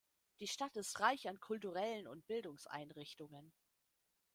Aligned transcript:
Die 0.39 0.47
Stadt 0.47 0.77
ist 0.77 0.99
reich 0.99 1.27
an 1.29 1.39
kulturellen 1.39 2.07
und 2.07 2.25
Bildungseinrichtungen. 2.25 3.53